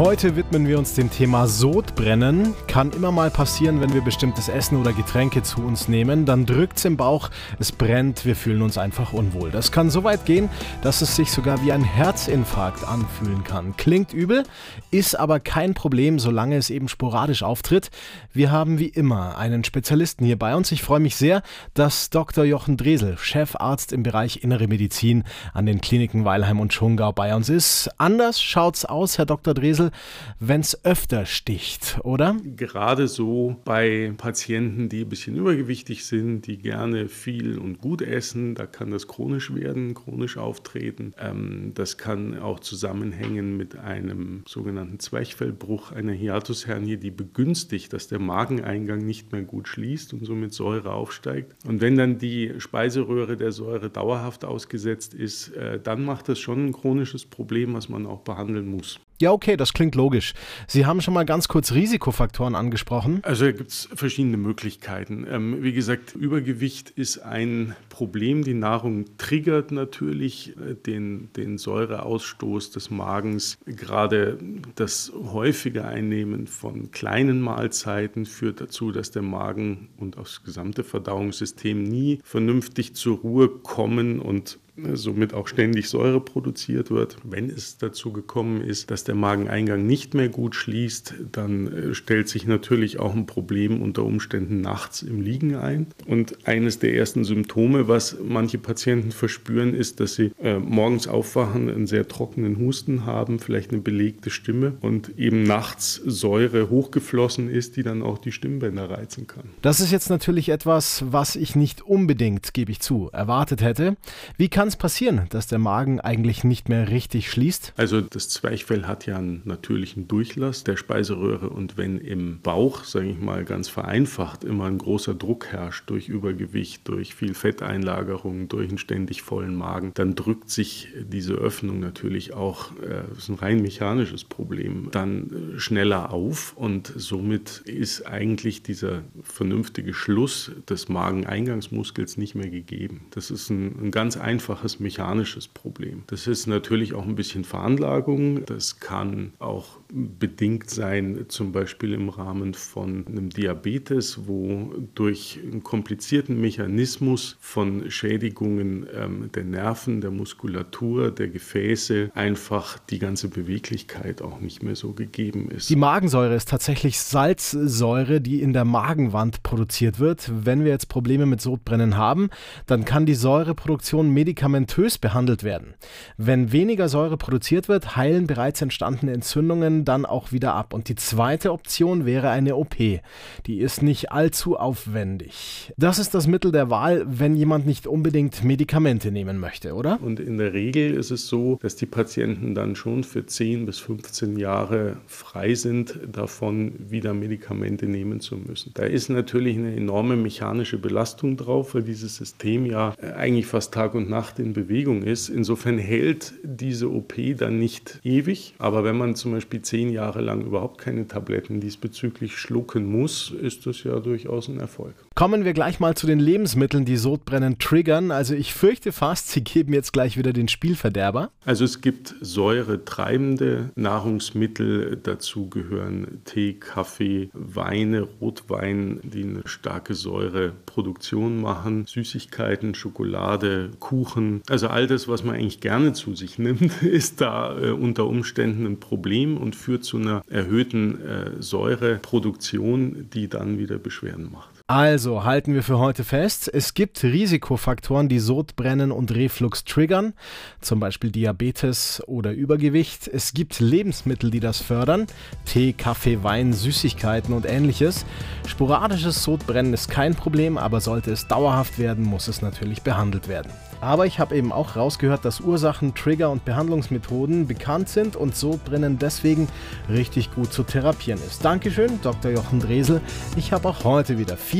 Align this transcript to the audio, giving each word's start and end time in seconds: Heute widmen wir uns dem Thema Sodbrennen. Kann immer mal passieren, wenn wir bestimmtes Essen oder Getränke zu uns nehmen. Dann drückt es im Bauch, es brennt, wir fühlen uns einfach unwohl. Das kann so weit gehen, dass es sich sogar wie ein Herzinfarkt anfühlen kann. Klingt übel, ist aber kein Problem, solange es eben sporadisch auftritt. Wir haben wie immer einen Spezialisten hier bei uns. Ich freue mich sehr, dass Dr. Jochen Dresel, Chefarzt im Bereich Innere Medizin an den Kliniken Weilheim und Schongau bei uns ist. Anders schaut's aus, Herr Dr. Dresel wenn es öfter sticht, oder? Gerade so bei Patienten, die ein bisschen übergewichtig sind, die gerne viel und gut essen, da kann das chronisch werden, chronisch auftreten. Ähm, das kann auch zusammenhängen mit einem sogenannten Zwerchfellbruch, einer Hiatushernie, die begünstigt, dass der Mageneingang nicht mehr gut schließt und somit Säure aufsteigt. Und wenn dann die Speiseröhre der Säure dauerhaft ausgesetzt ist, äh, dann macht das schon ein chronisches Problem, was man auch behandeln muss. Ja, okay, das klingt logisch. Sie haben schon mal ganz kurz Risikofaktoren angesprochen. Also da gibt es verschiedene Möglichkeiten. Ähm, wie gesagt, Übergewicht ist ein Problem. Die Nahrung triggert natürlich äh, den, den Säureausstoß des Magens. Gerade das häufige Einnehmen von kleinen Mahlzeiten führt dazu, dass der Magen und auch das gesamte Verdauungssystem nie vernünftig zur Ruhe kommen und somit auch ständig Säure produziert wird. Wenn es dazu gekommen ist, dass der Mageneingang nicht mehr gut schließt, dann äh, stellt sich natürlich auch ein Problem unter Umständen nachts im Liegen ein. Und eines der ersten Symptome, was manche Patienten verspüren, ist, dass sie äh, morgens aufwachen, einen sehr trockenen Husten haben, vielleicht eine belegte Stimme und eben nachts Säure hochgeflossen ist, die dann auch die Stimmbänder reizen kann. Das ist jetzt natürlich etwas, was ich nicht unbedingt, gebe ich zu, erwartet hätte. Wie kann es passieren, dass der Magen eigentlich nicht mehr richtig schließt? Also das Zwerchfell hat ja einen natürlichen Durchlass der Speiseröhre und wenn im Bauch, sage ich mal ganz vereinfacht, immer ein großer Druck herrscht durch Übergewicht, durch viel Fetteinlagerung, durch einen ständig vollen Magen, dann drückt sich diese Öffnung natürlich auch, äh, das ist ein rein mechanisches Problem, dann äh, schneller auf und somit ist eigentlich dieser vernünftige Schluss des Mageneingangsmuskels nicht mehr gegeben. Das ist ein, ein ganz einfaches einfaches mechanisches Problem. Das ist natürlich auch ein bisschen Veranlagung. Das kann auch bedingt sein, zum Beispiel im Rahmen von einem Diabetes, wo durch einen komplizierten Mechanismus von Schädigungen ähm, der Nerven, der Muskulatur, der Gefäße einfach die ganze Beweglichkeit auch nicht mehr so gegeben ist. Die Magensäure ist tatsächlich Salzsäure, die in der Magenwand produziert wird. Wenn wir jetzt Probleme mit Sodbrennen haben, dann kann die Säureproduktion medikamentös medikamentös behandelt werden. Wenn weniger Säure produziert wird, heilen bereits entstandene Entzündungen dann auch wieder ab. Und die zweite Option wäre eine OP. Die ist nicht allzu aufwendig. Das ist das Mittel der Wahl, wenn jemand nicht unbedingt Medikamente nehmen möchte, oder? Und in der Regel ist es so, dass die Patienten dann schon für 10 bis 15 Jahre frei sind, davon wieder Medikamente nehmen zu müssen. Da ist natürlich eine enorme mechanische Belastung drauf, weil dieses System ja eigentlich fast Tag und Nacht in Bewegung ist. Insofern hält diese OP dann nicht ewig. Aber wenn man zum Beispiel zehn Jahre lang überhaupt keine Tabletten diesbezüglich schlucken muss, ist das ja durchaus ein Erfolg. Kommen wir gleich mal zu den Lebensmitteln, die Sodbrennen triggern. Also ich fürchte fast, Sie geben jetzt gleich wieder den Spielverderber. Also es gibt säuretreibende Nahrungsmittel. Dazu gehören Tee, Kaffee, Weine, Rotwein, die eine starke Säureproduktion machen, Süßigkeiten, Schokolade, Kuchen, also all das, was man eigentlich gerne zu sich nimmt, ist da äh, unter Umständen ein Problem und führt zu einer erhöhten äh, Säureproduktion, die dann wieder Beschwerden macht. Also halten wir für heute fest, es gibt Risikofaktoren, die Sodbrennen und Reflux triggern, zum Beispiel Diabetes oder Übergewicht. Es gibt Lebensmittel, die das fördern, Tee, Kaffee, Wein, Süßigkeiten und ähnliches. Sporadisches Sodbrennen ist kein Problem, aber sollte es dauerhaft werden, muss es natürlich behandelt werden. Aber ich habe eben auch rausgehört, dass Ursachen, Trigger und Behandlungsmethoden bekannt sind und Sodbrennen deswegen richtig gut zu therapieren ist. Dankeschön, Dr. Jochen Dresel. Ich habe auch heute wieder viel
Heute 0.00 0.34
widmen 0.34 0.66
wir 0.66 0.78
uns 0.78 0.94
dem 0.94 1.10
Thema 1.10 1.46
Sodbrennen. 1.46 2.54
Kann 2.66 2.90
immer 2.92 3.12
mal 3.12 3.30
passieren, 3.30 3.82
wenn 3.82 3.92
wir 3.92 4.00
bestimmtes 4.00 4.48
Essen 4.48 4.80
oder 4.80 4.94
Getränke 4.94 5.42
zu 5.42 5.60
uns 5.60 5.88
nehmen. 5.88 6.24
Dann 6.24 6.46
drückt 6.46 6.78
es 6.78 6.86
im 6.86 6.96
Bauch, 6.96 7.28
es 7.58 7.70
brennt, 7.70 8.24
wir 8.24 8.34
fühlen 8.34 8.62
uns 8.62 8.78
einfach 8.78 9.12
unwohl. 9.12 9.50
Das 9.50 9.72
kann 9.72 9.90
so 9.90 10.02
weit 10.02 10.24
gehen, 10.24 10.48
dass 10.80 11.02
es 11.02 11.16
sich 11.16 11.30
sogar 11.30 11.62
wie 11.62 11.72
ein 11.72 11.84
Herzinfarkt 11.84 12.82
anfühlen 12.88 13.44
kann. 13.44 13.76
Klingt 13.76 14.14
übel, 14.14 14.44
ist 14.90 15.16
aber 15.16 15.38
kein 15.38 15.74
Problem, 15.74 16.18
solange 16.18 16.56
es 16.56 16.70
eben 16.70 16.88
sporadisch 16.88 17.42
auftritt. 17.42 17.90
Wir 18.32 18.50
haben 18.50 18.78
wie 18.78 18.88
immer 18.88 19.36
einen 19.36 19.64
Spezialisten 19.64 20.24
hier 20.24 20.38
bei 20.38 20.56
uns. 20.56 20.72
Ich 20.72 20.82
freue 20.82 21.00
mich 21.00 21.16
sehr, 21.16 21.42
dass 21.74 22.08
Dr. 22.08 22.44
Jochen 22.44 22.78
Dresel, 22.78 23.18
Chefarzt 23.18 23.92
im 23.92 24.02
Bereich 24.02 24.42
Innere 24.42 24.66
Medizin 24.66 25.24
an 25.52 25.66
den 25.66 25.82
Kliniken 25.82 26.24
Weilheim 26.24 26.58
und 26.58 26.72
Schongau 26.72 27.12
bei 27.12 27.34
uns 27.36 27.50
ist. 27.50 27.90
Anders 27.98 28.40
schaut's 28.40 28.86
aus, 28.86 29.18
Herr 29.18 29.26
Dr. 29.26 29.52
Dresel 29.52 29.89
wenn 30.38 30.60
es 30.60 30.84
öfter 30.84 31.26
sticht, 31.26 31.98
oder? 32.04 32.36
Gerade 32.44 33.08
so 33.08 33.56
bei 33.64 34.12
Patienten, 34.16 34.88
die 34.88 35.02
ein 35.02 35.08
bisschen 35.08 35.36
übergewichtig 35.36 36.04
sind, 36.04 36.46
die 36.46 36.58
gerne 36.58 37.08
viel 37.08 37.58
und 37.58 37.78
gut 37.78 38.02
essen, 38.02 38.54
da 38.54 38.66
kann 38.66 38.90
das 38.90 39.08
chronisch 39.08 39.54
werden, 39.54 39.94
chronisch 39.94 40.36
auftreten. 40.36 41.12
Ähm, 41.18 41.72
das 41.74 41.98
kann 41.98 42.38
auch 42.38 42.60
zusammenhängen 42.60 43.56
mit 43.56 43.76
einem 43.76 44.42
sogenannten 44.46 44.98
Zwerchfellbruch, 44.98 45.92
einer 45.92 46.12
Hiatushernie, 46.12 46.96
die 46.96 47.10
begünstigt, 47.10 47.92
dass 47.92 48.08
der 48.08 48.18
Mageneingang 48.18 49.04
nicht 49.04 49.32
mehr 49.32 49.42
gut 49.42 49.68
schließt 49.68 50.12
und 50.14 50.24
somit 50.24 50.52
Säure 50.52 50.92
aufsteigt. 50.92 51.54
Und 51.66 51.80
wenn 51.80 51.96
dann 51.96 52.18
die 52.18 52.54
Speiseröhre 52.58 53.36
der 53.36 53.52
Säure 53.52 53.90
dauerhaft 53.90 54.44
ausgesetzt 54.44 55.14
ist, 55.14 55.48
äh, 55.56 55.80
dann 55.80 56.04
macht 56.04 56.28
das 56.28 56.38
schon 56.38 56.66
ein 56.66 56.72
chronisches 56.72 57.24
Problem, 57.24 57.74
was 57.74 57.88
man 57.88 58.06
auch 58.06 58.20
behandeln 58.20 58.68
muss. 58.68 59.00
Ja, 59.20 59.32
okay, 59.32 59.58
das 59.58 59.74
klingt 59.74 59.94
logisch. 59.96 60.32
Sie 60.66 60.86
haben 60.86 61.02
schon 61.02 61.12
mal 61.12 61.26
ganz 61.26 61.46
kurz 61.46 61.72
Risikofaktoren 61.72 62.54
angesprochen. 62.54 63.20
Also 63.22 63.44
da 63.44 63.52
gibt 63.52 63.70
es 63.70 63.86
verschiedene 63.94 64.38
Möglichkeiten. 64.38 65.26
Ähm, 65.30 65.62
wie 65.62 65.74
gesagt, 65.74 66.14
Übergewicht 66.14 66.88
ist 66.88 67.18
ein 67.18 67.76
Problem. 67.90 68.44
Die 68.44 68.54
Nahrung 68.54 69.04
triggert 69.18 69.72
natürlich 69.72 70.56
äh, 70.56 70.74
den, 70.74 71.28
den 71.36 71.58
Säureausstoß 71.58 72.70
des 72.70 72.88
Magens. 72.90 73.58
Gerade 73.66 74.38
das 74.76 75.12
häufige 75.14 75.84
Einnehmen 75.84 76.46
von 76.46 76.90
kleinen 76.90 77.42
Mahlzeiten 77.42 78.24
führt 78.24 78.62
dazu, 78.62 78.90
dass 78.90 79.10
der 79.10 79.20
Magen 79.20 79.90
und 79.98 80.16
auch 80.16 80.22
das 80.22 80.44
gesamte 80.44 80.82
Verdauungssystem 80.82 81.82
nie 81.82 82.20
vernünftig 82.24 82.94
zur 82.94 83.18
Ruhe 83.18 83.50
kommen 83.50 84.18
und 84.18 84.58
somit 84.94 85.34
auch 85.34 85.48
ständig 85.48 85.88
Säure 85.88 86.20
produziert 86.20 86.90
wird. 86.90 87.16
Wenn 87.24 87.50
es 87.50 87.78
dazu 87.78 88.12
gekommen 88.12 88.62
ist, 88.62 88.90
dass 88.90 89.04
der 89.04 89.14
Mageneingang 89.14 89.86
nicht 89.86 90.14
mehr 90.14 90.28
gut 90.28 90.54
schließt, 90.54 91.14
dann 91.32 91.66
äh, 91.72 91.94
stellt 91.94 92.28
sich 92.28 92.46
natürlich 92.46 92.98
auch 92.98 93.14
ein 93.14 93.26
Problem 93.26 93.82
unter 93.82 94.04
Umständen 94.04 94.60
nachts 94.60 95.02
im 95.02 95.20
Liegen 95.20 95.56
ein. 95.56 95.86
Und 96.06 96.46
eines 96.46 96.78
der 96.78 96.94
ersten 96.94 97.24
Symptome, 97.24 97.88
was 97.88 98.16
manche 98.22 98.58
Patienten 98.58 99.12
verspüren, 99.12 99.74
ist, 99.74 100.00
dass 100.00 100.14
sie 100.14 100.32
äh, 100.42 100.58
morgens 100.58 101.08
aufwachen, 101.08 101.68
einen 101.68 101.86
sehr 101.86 102.08
trockenen 102.08 102.58
Husten 102.58 103.06
haben, 103.06 103.38
vielleicht 103.38 103.72
eine 103.72 103.80
belegte 103.80 104.30
Stimme 104.30 104.74
und 104.80 105.18
eben 105.18 105.42
nachts 105.42 106.00
Säure 106.04 106.70
hochgeflossen 106.70 107.48
ist, 107.48 107.76
die 107.76 107.82
dann 107.82 108.02
auch 108.02 108.18
die 108.18 108.32
Stimmbänder 108.32 108.90
reizen 108.90 109.26
kann. 109.26 109.44
Das 109.62 109.80
ist 109.80 109.92
jetzt 109.92 110.10
natürlich 110.10 110.48
etwas, 110.48 111.04
was 111.10 111.36
ich 111.36 111.56
nicht 111.56 111.82
unbedingt, 111.82 112.54
gebe 112.54 112.72
ich 112.72 112.80
zu, 112.80 113.10
erwartet 113.12 113.62
hätte. 113.62 113.96
Wie 114.36 114.48
kann 114.48 114.59
es 114.68 114.76
passieren, 114.76 115.26
dass 115.30 115.46
der 115.46 115.58
Magen 115.58 116.00
eigentlich 116.00 116.44
nicht 116.44 116.68
mehr 116.68 116.90
richtig 116.90 117.30
schließt? 117.30 117.72
Also 117.76 118.00
das 118.00 118.28
Zwerchfell 118.28 118.84
hat 118.84 119.06
ja 119.06 119.16
einen 119.16 119.42
natürlichen 119.44 120.08
Durchlass 120.08 120.64
der 120.64 120.76
Speiseröhre 120.76 121.50
und 121.50 121.76
wenn 121.76 121.98
im 121.98 122.40
Bauch, 122.40 122.84
sage 122.84 123.08
ich 123.10 123.18
mal 123.18 123.44
ganz 123.44 123.68
vereinfacht, 123.68 124.44
immer 124.44 124.66
ein 124.66 124.78
großer 124.78 125.14
Druck 125.14 125.46
herrscht 125.48 125.88
durch 125.88 126.08
Übergewicht, 126.08 126.86
durch 126.88 127.14
viel 127.14 127.34
Fetteinlagerung, 127.34 128.48
durch 128.48 128.68
einen 128.68 128.78
ständig 128.78 129.22
vollen 129.22 129.54
Magen, 129.54 129.92
dann 129.94 130.14
drückt 130.14 130.50
sich 130.50 130.88
diese 131.02 131.34
Öffnung 131.34 131.80
natürlich 131.80 132.34
auch, 132.34 132.72
äh, 132.82 133.02
das 133.08 133.18
ist 133.18 133.28
ein 133.30 133.36
rein 133.36 133.62
mechanisches 133.62 134.24
Problem, 134.24 134.88
dann 134.90 135.54
äh, 135.56 135.58
schneller 135.58 136.12
auf 136.12 136.54
und 136.56 136.92
somit 136.94 137.62
ist 137.64 138.06
eigentlich 138.06 138.62
dieser 138.62 139.02
vernünftige 139.22 139.94
Schluss 139.94 140.52
des 140.68 140.88
Mageneingangsmuskels 140.88 142.16
nicht 142.16 142.34
mehr 142.34 142.50
gegeben. 142.50 143.06
Das 143.10 143.30
ist 143.30 143.48
ein, 143.50 143.86
ein 143.86 143.90
ganz 143.90 144.16
einfaches 144.16 144.49
einfaches 144.50 144.80
mechanisches 144.80 145.46
Problem. 145.46 146.02
Das 146.08 146.26
ist 146.26 146.46
natürlich 146.46 146.94
auch 146.94 147.06
ein 147.06 147.14
bisschen 147.14 147.44
Veranlagung. 147.44 148.44
Das 148.46 148.80
kann 148.80 149.32
auch 149.38 149.78
bedingt 149.92 150.70
sein, 150.70 151.26
zum 151.28 151.52
Beispiel 151.52 151.94
im 151.94 152.08
Rahmen 152.08 152.54
von 152.54 153.06
einem 153.06 153.30
Diabetes, 153.30 154.26
wo 154.26 154.72
durch 154.94 155.38
einen 155.42 155.62
komplizierten 155.62 156.40
Mechanismus 156.40 157.36
von 157.40 157.90
Schädigungen 157.90 158.86
ähm, 158.94 159.30
der 159.34 159.44
Nerven, 159.44 160.00
der 160.00 160.10
Muskulatur, 160.10 161.10
der 161.10 161.28
Gefäße 161.28 162.10
einfach 162.14 162.78
die 162.78 162.98
ganze 162.98 163.28
Beweglichkeit 163.28 164.22
auch 164.22 164.40
nicht 164.40 164.62
mehr 164.62 164.76
so 164.76 164.92
gegeben 164.92 165.50
ist. 165.50 165.70
Die 165.70 165.76
Magensäure 165.76 166.34
ist 166.34 166.48
tatsächlich 166.48 166.98
Salzsäure, 166.98 168.20
die 168.20 168.42
in 168.42 168.52
der 168.52 168.64
Magenwand 168.64 169.42
produziert 169.42 169.98
wird. 169.98 170.30
Wenn 170.44 170.64
wir 170.64 170.70
jetzt 170.70 170.88
Probleme 170.88 171.26
mit 171.26 171.40
Sodbrennen 171.40 171.96
haben, 171.96 172.30
dann 172.66 172.84
kann 172.84 173.06
die 173.06 173.14
Säureproduktion 173.14 174.10
medikamentös 174.10 174.39
medikamentös 174.40 174.96
behandelt 174.96 175.44
werden. 175.44 175.74
Wenn 176.16 176.50
weniger 176.50 176.88
Säure 176.88 177.18
produziert 177.18 177.68
wird, 177.68 177.96
heilen 177.96 178.26
bereits 178.26 178.62
entstandene 178.62 179.12
Entzündungen 179.12 179.84
dann 179.84 180.06
auch 180.06 180.32
wieder 180.32 180.54
ab. 180.54 180.72
Und 180.72 180.88
die 180.88 180.94
zweite 180.94 181.52
Option 181.52 182.06
wäre 182.06 182.30
eine 182.30 182.56
OP. 182.56 182.74
Die 182.76 183.58
ist 183.58 183.82
nicht 183.82 184.12
allzu 184.12 184.56
aufwendig. 184.56 185.72
Das 185.76 185.98
ist 185.98 186.14
das 186.14 186.26
Mittel 186.26 186.52
der 186.52 186.70
Wahl, 186.70 187.04
wenn 187.06 187.36
jemand 187.36 187.66
nicht 187.66 187.86
unbedingt 187.86 188.42
Medikamente 188.42 189.10
nehmen 189.12 189.38
möchte, 189.38 189.74
oder? 189.74 189.98
Und 190.00 190.20
in 190.20 190.38
der 190.38 190.54
Regel 190.54 190.94
ist 190.94 191.10
es 191.10 191.26
so, 191.26 191.58
dass 191.60 191.76
die 191.76 191.86
Patienten 191.86 192.54
dann 192.54 192.76
schon 192.76 193.04
für 193.04 193.26
10 193.26 193.66
bis 193.66 193.78
15 193.78 194.38
Jahre 194.38 194.96
frei 195.06 195.54
sind, 195.54 195.98
davon 196.10 196.72
wieder 196.78 197.12
Medikamente 197.12 197.86
nehmen 197.86 198.20
zu 198.20 198.36
müssen. 198.36 198.72
Da 198.72 198.84
ist 198.84 199.10
natürlich 199.10 199.58
eine 199.58 199.76
enorme 199.76 200.16
mechanische 200.16 200.78
Belastung 200.78 201.36
drauf, 201.36 201.74
weil 201.74 201.82
dieses 201.82 202.16
System 202.16 202.64
ja 202.64 202.94
eigentlich 203.16 203.46
fast 203.46 203.74
Tag 203.74 203.94
und 203.94 204.08
Nacht 204.08 204.29
in 204.38 204.52
Bewegung 204.52 205.02
ist. 205.02 205.28
Insofern 205.28 205.78
hält 205.78 206.34
diese 206.42 206.90
OP 206.90 207.14
dann 207.36 207.58
nicht 207.58 208.00
ewig. 208.04 208.54
Aber 208.58 208.84
wenn 208.84 208.96
man 208.96 209.14
zum 209.14 209.32
Beispiel 209.32 209.62
zehn 209.62 209.90
Jahre 209.90 210.20
lang 210.20 210.42
überhaupt 210.42 210.78
keine 210.80 211.08
Tabletten 211.08 211.60
diesbezüglich 211.60 212.36
schlucken 212.36 212.86
muss, 212.86 213.30
ist 213.30 213.66
das 213.66 213.82
ja 213.84 213.98
durchaus 214.00 214.48
ein 214.48 214.60
Erfolg. 214.60 214.94
Kommen 215.14 215.44
wir 215.44 215.52
gleich 215.52 215.80
mal 215.80 215.96
zu 215.96 216.06
den 216.06 216.20
Lebensmitteln, 216.20 216.84
die 216.84 216.96
Sodbrennen 216.96 217.58
triggern. 217.58 218.10
Also 218.10 218.34
ich 218.34 218.54
fürchte 218.54 218.92
fast, 218.92 219.28
Sie 219.28 219.42
geben 219.42 219.72
jetzt 219.74 219.92
gleich 219.92 220.16
wieder 220.16 220.32
den 220.32 220.48
Spielverderber. 220.48 221.30
Also 221.44 221.64
es 221.64 221.80
gibt 221.80 222.14
säuretreibende 222.20 223.70
Nahrungsmittel. 223.74 224.98
Dazu 225.02 225.48
gehören 225.48 226.22
Tee, 226.24 226.54
Kaffee, 226.54 227.30
Weine, 227.32 228.02
Rotwein, 228.02 229.00
die 229.02 229.22
eine 229.22 229.42
starke 229.46 229.94
Säureproduktion 229.94 231.40
machen, 231.40 231.86
Süßigkeiten, 231.86 232.74
Schokolade, 232.74 233.70
Kuchen, 233.78 234.19
also 234.48 234.68
all 234.68 234.86
das, 234.86 235.08
was 235.08 235.24
man 235.24 235.34
eigentlich 235.34 235.60
gerne 235.60 235.92
zu 235.92 236.14
sich 236.14 236.38
nimmt, 236.38 236.82
ist 236.82 237.20
da 237.20 237.58
äh, 237.58 237.70
unter 237.70 238.06
Umständen 238.06 238.66
ein 238.66 238.80
Problem 238.80 239.36
und 239.36 239.56
führt 239.56 239.84
zu 239.84 239.98
einer 239.98 240.22
erhöhten 240.28 241.00
äh, 241.00 241.30
Säureproduktion, 241.42 243.08
die 243.12 243.28
dann 243.28 243.58
wieder 243.58 243.78
Beschwerden 243.78 244.30
macht. 244.32 244.59
Also 244.70 245.24
halten 245.24 245.52
wir 245.52 245.64
für 245.64 245.80
heute 245.80 246.04
fest, 246.04 246.48
es 246.54 246.74
gibt 246.74 247.02
Risikofaktoren, 247.02 248.08
die 248.08 248.20
Sodbrennen 248.20 248.92
und 248.92 249.12
Reflux 249.12 249.64
triggern, 249.64 250.12
zum 250.60 250.78
Beispiel 250.78 251.10
Diabetes 251.10 252.00
oder 252.06 252.30
Übergewicht. 252.30 253.08
Es 253.08 253.34
gibt 253.34 253.58
Lebensmittel, 253.58 254.30
die 254.30 254.38
das 254.38 254.62
fördern, 254.62 255.08
Tee, 255.44 255.72
Kaffee, 255.72 256.22
Wein, 256.22 256.52
Süßigkeiten 256.52 257.34
und 257.34 257.46
ähnliches. 257.46 258.06
Sporadisches 258.46 259.24
Sodbrennen 259.24 259.74
ist 259.74 259.90
kein 259.90 260.14
Problem, 260.14 260.56
aber 260.56 260.80
sollte 260.80 261.10
es 261.10 261.26
dauerhaft 261.26 261.80
werden, 261.80 262.04
muss 262.04 262.28
es 262.28 262.40
natürlich 262.40 262.82
behandelt 262.82 263.26
werden. 263.26 263.50
Aber 263.80 264.06
ich 264.06 264.20
habe 264.20 264.36
eben 264.36 264.52
auch 264.52 264.76
rausgehört, 264.76 265.24
dass 265.24 265.40
Ursachen, 265.40 265.94
Trigger 265.94 266.30
und 266.30 266.44
Behandlungsmethoden 266.44 267.46
bekannt 267.46 267.88
sind 267.88 268.14
und 268.14 268.36
Sodbrennen 268.36 268.98
deswegen 268.98 269.48
richtig 269.88 270.32
gut 270.32 270.52
zu 270.52 270.62
therapieren 270.62 271.20
ist. 271.26 271.44
Dankeschön, 271.44 271.98
Dr. 272.02 272.30
Jochen 272.30 272.60
Dresel. 272.60 273.00
Ich 273.36 273.52
habe 273.52 273.68
auch 273.68 273.82
heute 273.84 274.18
wieder 274.18 274.36
viel 274.36 274.59